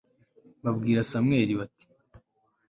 [0.63, 1.85] babwira samweli, bati